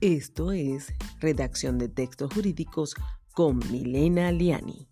[0.00, 2.94] Esto es Redacción de Textos Jurídicos
[3.34, 4.86] con Milena Liani.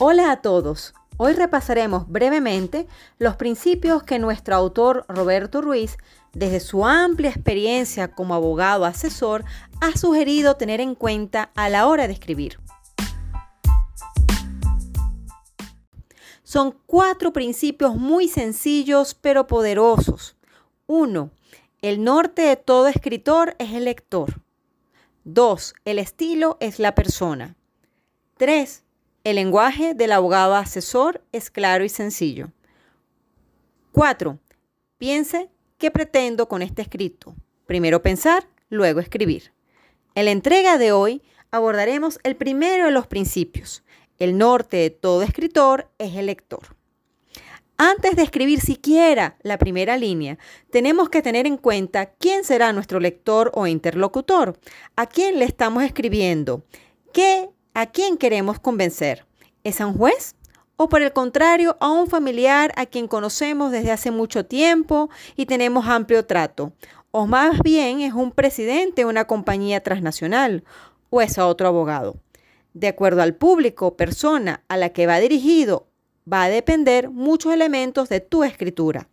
[0.00, 0.92] Hola a todos.
[1.16, 2.88] Hoy repasaremos brevemente
[3.20, 5.96] los principios que nuestro autor Roberto Ruiz,
[6.32, 9.44] desde su amplia experiencia como abogado asesor,
[9.80, 12.58] ha sugerido tener en cuenta a la hora de escribir.
[16.46, 20.36] Son cuatro principios muy sencillos pero poderosos.
[20.86, 21.32] 1.
[21.82, 24.40] El norte de todo escritor es el lector.
[25.24, 25.74] 2.
[25.84, 27.56] El estilo es la persona.
[28.36, 28.84] 3.
[29.24, 32.52] El lenguaje del abogado asesor es claro y sencillo.
[33.90, 34.38] 4.
[34.98, 37.34] Piense qué pretendo con este escrito.
[37.66, 39.52] Primero pensar, luego escribir.
[40.14, 43.82] En la entrega de hoy abordaremos el primero de los principios.
[44.18, 46.76] El norte de todo escritor es el lector.
[47.78, 50.38] Antes de escribir siquiera la primera línea,
[50.70, 54.58] tenemos que tener en cuenta quién será nuestro lector o interlocutor,
[54.96, 56.62] a quién le estamos escribiendo,
[57.12, 59.26] qué ¿A quién queremos convencer?
[59.62, 60.34] ¿Es a un juez?
[60.78, 65.44] ¿O por el contrario, a un familiar a quien conocemos desde hace mucho tiempo y
[65.44, 66.72] tenemos amplio trato?
[67.10, 70.64] ¿O más bien es un presidente de una compañía transnacional?
[71.10, 72.16] ¿O es a otro abogado?
[72.76, 75.86] De acuerdo al público, persona a la que va dirigido,
[76.30, 79.08] va a depender muchos elementos de tu escritura.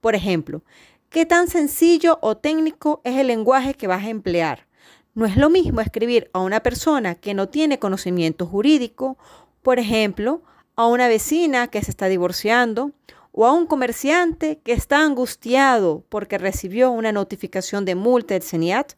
[0.00, 0.62] Por ejemplo,
[1.10, 4.68] ¿qué tan sencillo o técnico es el lenguaje que vas a emplear?
[5.14, 9.18] No es lo mismo escribir a una persona que no tiene conocimiento jurídico,
[9.62, 10.42] por ejemplo,
[10.76, 12.92] a una vecina que se está divorciando
[13.32, 18.92] o a un comerciante que está angustiado porque recibió una notificación de multa del CENIAT,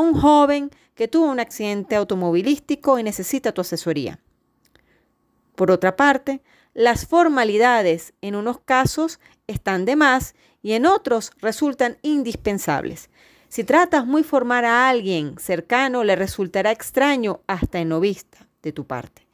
[0.00, 4.18] un joven que tuvo un accidente automovilístico y necesita tu asesoría.
[5.54, 6.42] Por otra parte,
[6.74, 13.08] las formalidades en unos casos están de más y en otros resultan indispensables.
[13.48, 18.72] Si tratas muy formar a alguien cercano, le resultará extraño hasta en no vista de
[18.72, 19.26] tu parte.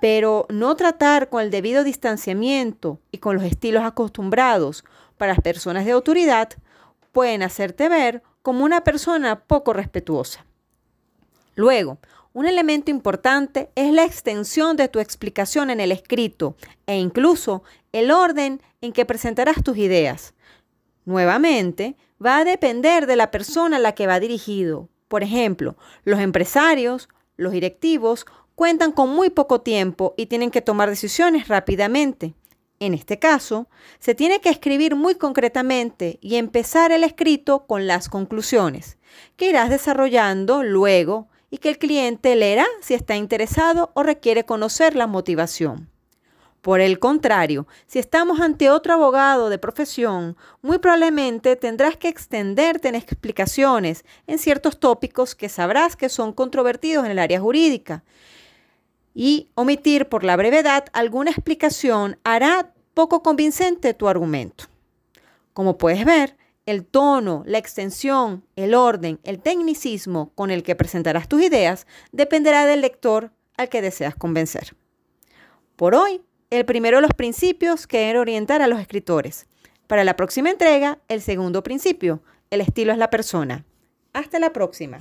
[0.00, 4.84] Pero no tratar con el debido distanciamiento y con los estilos acostumbrados
[5.18, 6.48] para las personas de autoridad
[7.12, 10.44] pueden hacerte ver como una persona poco respetuosa.
[11.54, 11.98] Luego,
[12.32, 16.56] un elemento importante es la extensión de tu explicación en el escrito
[16.86, 20.34] e incluso el orden en que presentarás tus ideas.
[21.04, 24.88] Nuevamente, va a depender de la persona a la que va dirigido.
[25.08, 30.88] Por ejemplo, los empresarios, los directivos, cuentan con muy poco tiempo y tienen que tomar
[30.88, 32.34] decisiones rápidamente.
[32.82, 33.68] En este caso,
[33.98, 38.96] se tiene que escribir muy concretamente y empezar el escrito con las conclusiones,
[39.36, 44.96] que irás desarrollando luego y que el cliente leerá si está interesado o requiere conocer
[44.96, 45.90] la motivación.
[46.62, 52.88] Por el contrario, si estamos ante otro abogado de profesión, muy probablemente tendrás que extenderte
[52.88, 58.04] en explicaciones en ciertos tópicos que sabrás que son controvertidos en el área jurídica.
[59.14, 64.64] Y omitir por la brevedad alguna explicación hará poco convincente tu argumento.
[65.52, 71.28] Como puedes ver, el tono, la extensión, el orden, el tecnicismo con el que presentarás
[71.28, 74.76] tus ideas dependerá del lector al que deseas convencer.
[75.76, 79.46] Por hoy el primero de los principios que deben orientar a los escritores.
[79.86, 83.64] Para la próxima entrega, el segundo principio, el estilo es la persona.
[84.12, 84.98] Hasta la próxima.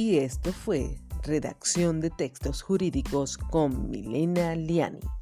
[0.00, 5.19] Y esto fue Redacción de Textos Jurídicos con Milena Liani.